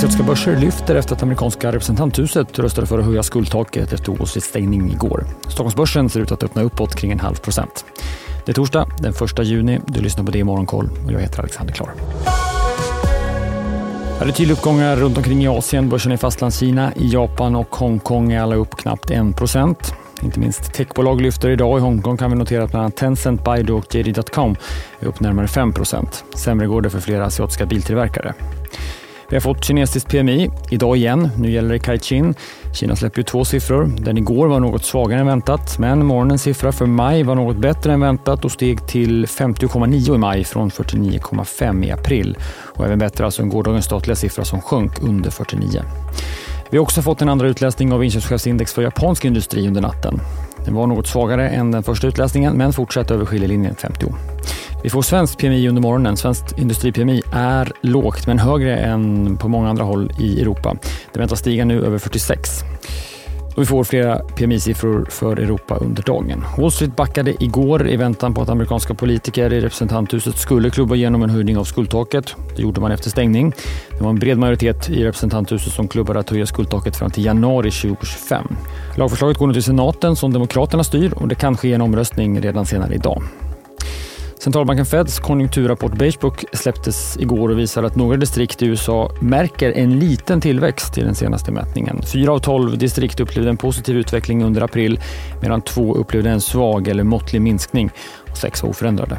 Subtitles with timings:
[0.00, 5.24] Asiatiska börser lyfter efter att amerikanska representanthuset röstade för att höja skuldtaket efter årsstängning igår.
[5.42, 7.84] Stockholmsbörsen ser ut att öppna uppåt kring en halv procent.
[8.46, 9.80] Det är torsdag den 1 juni.
[9.86, 11.90] Du lyssnar på det i Morgonkoll och jag heter Alexander Klar.
[14.18, 15.88] Det är tydliga uppgångar runt omkring i Asien.
[15.88, 19.94] Börsen i Fastlandskina, i Japan och Hongkong är alla upp knappt 1 procent.
[20.22, 21.78] Inte minst techbolag lyfter idag.
[21.78, 24.56] I Hongkong kan vi notera att bland annat Tencent, Baidu och JD.com
[25.00, 26.24] är upp närmare 5 procent.
[26.34, 28.34] Sämre går det för flera asiatiska biltillverkare.
[29.30, 31.30] Vi har fått kinesiskt PMI idag igen.
[31.38, 32.34] Nu gäller det Caixin.
[32.74, 33.92] Kina släpper ju två siffror.
[33.98, 37.92] Den igår var något svagare än väntat, men morgonens siffra för maj var något bättre
[37.92, 42.38] än väntat och steg till 50,9 i maj från 49,5 i april.
[42.76, 45.82] Och även bättre alltså än gårdagens statliga siffra som sjönk under 49.
[46.70, 50.20] Vi har också fått en andra utläsning av inköpschefsindex för japansk industri under natten.
[50.64, 54.06] Den var något svagare än den första utläsningen men fortsatte över skiljelinjen 50.
[54.82, 56.16] Vi får svenskt PMI under morgonen.
[56.16, 60.76] Svenskt industri-PMI är lågt men högre än på många andra håll i Europa.
[61.12, 62.60] Det väntas stiga nu över 46.
[63.56, 66.44] Och vi får flera PMI-siffror för Europa under dagen.
[66.58, 71.22] Wall Street backade igår i väntan på att amerikanska politiker i representanthuset skulle klubba igenom
[71.22, 72.34] en höjning av skuldtaket.
[72.56, 73.52] Det gjorde man efter stängning.
[73.98, 77.70] Det var en bred majoritet i representanthuset som klubbade att höja skuldtaket fram till januari
[77.70, 78.56] 2025.
[78.96, 82.66] Lagförslaget går nu till senaten som Demokraterna styr och det kan ske en omröstning redan
[82.66, 83.22] senare idag.
[84.42, 89.98] Centralbanken Feds konjunkturrapport Beigebook släpptes igår och visar att några distrikt i USA märker en
[89.98, 92.02] liten tillväxt i den senaste mätningen.
[92.02, 95.00] Fyra av tolv distrikt upplevde en positiv utveckling under april
[95.42, 97.90] medan två upplevde en svag eller måttlig minskning
[98.30, 99.18] och sex var oförändrade.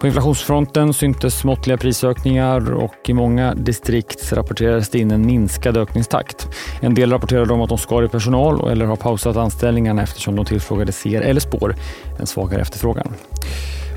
[0.00, 6.48] På inflationsfronten syntes måttliga prisökningar och i många distrikt rapporterades det in en minskad ökningstakt.
[6.80, 10.44] En del rapporterade om att de skar i personal eller har pausat anställningarna eftersom de
[10.44, 11.76] tillfrågade ser eller spår
[12.20, 13.14] en svagare efterfrågan.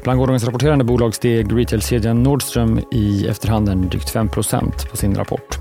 [0.06, 5.58] Bland gårdagens rapporterande bolag steg retailkedjan Nordström i efterhanden drygt 5% på sin rapport.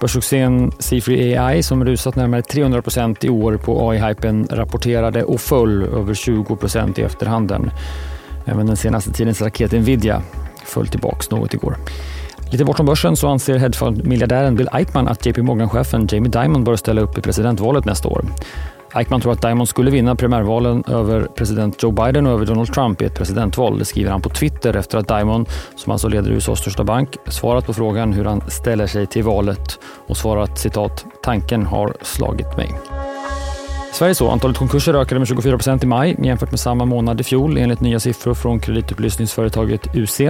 [0.00, 6.14] Börssuccén Seafree AI som rusat närmare 300% i år på AI-hypen rapporterade och föll över
[6.14, 7.70] 20% i efterhanden.
[8.44, 10.22] Även den senaste tidens raket Nvidia
[10.64, 11.76] föll tillbaka något igår.
[12.52, 17.00] Lite bortom börsen så anser hedgefondmiljardären Bill Ackman att JP Morgan-chefen Jamie Dimon bör ställa
[17.00, 18.24] upp i presidentvalet nästa år.
[18.96, 23.02] Eichmann tror att Diamond skulle vinna primärvalen över president Joe Biden och över Donald Trump
[23.02, 23.78] i ett presidentval.
[23.78, 27.66] Det skriver han på Twitter efter att Diamond, som alltså leder USAs största bank, svarat
[27.66, 32.70] på frågan hur han ställer sig till valet och svarat citat “tanken har slagit mig”.
[33.92, 34.30] Sverige så.
[34.30, 37.80] Antalet konkurser ökade med 24 procent i maj jämfört med samma månad i fjol enligt
[37.80, 40.20] nya siffror från kreditupplysningsföretaget UC.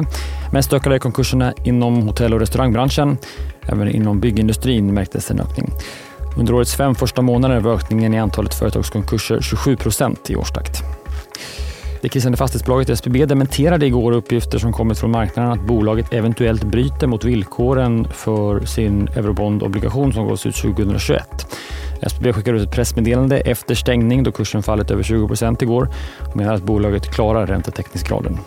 [0.52, 3.18] Mest ökade konkurserna inom hotell och restaurangbranschen.
[3.62, 5.70] Även inom byggindustrin märktes en ökning.
[6.36, 10.82] Under årets fem första månader var ökningen i antalet företagskonkurser 27 procent i årstakt.
[12.02, 17.06] Det krisande fastighetsbolaget SBB dementerade igår uppgifter som kommit från marknaden att bolaget eventuellt bryter
[17.06, 21.46] mot villkoren för sin eurobondobligation som gås ut 2021.
[22.00, 25.88] SBB skickade ut ett pressmeddelande efter stängning då kursen fallit över 20 procent igår
[26.30, 28.38] och menar att bolaget klarar räntetäckningsgraden.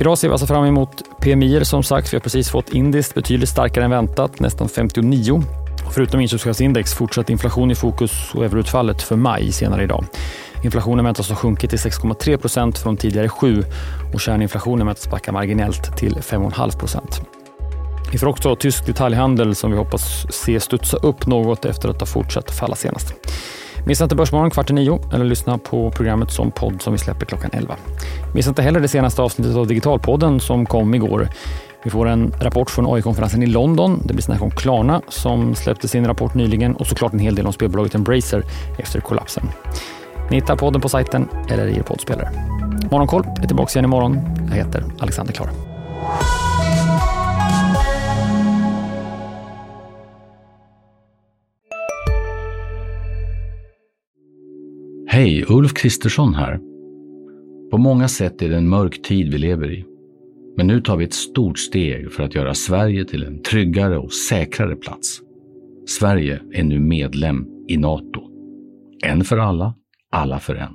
[0.00, 2.12] Idag ser vi alltså fram emot PMI som sagt.
[2.12, 5.42] Vi har precis fått indiskt betydligt starkare än väntat, nästan 59
[5.92, 10.04] Förutom inköpschefsindex fortsatt inflation i fokus och euroutfallet för maj senare idag.
[10.64, 13.64] Inflationen väntas ha sjunkit till 6,3 procent från tidigare 7
[14.14, 17.20] och kärninflationen väntas backa marginellt till 5,5 procent.
[18.12, 22.06] Vi får också tysk detaljhandel som vi hoppas se studsa upp något efter att ha
[22.06, 23.14] fortsatt falla senast.
[23.86, 27.26] Missa inte Börsmorgon kvart i nio eller lyssna på programmet som podd som vi släpper
[27.26, 27.76] klockan 11.
[28.34, 31.28] Missa inte heller det senaste avsnittet av Digitalpodden som kom igår.
[31.84, 34.02] Vi får en rapport från AI-konferensen i London.
[34.04, 37.46] Det blir snack om Klarna som släppte sin rapport nyligen och såklart en hel del
[37.46, 38.44] om spelbolaget Embracer
[38.78, 39.50] efter kollapsen.
[40.30, 42.30] Ni hittar podden på sajten eller i er poddspelare.
[42.90, 44.20] Morgonkoll är tillbaka igen imorgon.
[44.48, 45.48] Jag heter Alexander Klar.
[55.24, 56.60] Hej, Ulf Kristersson här.
[57.70, 59.84] På många sätt är det en mörk tid vi lever i.
[60.56, 64.12] Men nu tar vi ett stort steg för att göra Sverige till en tryggare och
[64.12, 65.20] säkrare plats.
[65.88, 68.20] Sverige är nu medlem i Nato.
[69.04, 69.74] En för alla,
[70.12, 70.72] alla för en.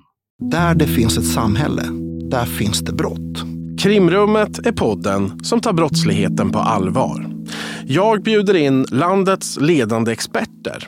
[0.52, 1.84] Där det finns ett samhälle,
[2.30, 3.44] där finns det brott.
[3.80, 7.26] Krimrummet är podden som tar brottsligheten på allvar.
[7.86, 10.88] Jag bjuder in landets ledande experter